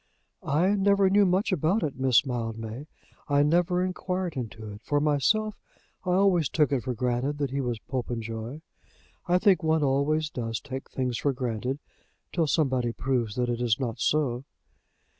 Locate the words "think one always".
9.37-10.31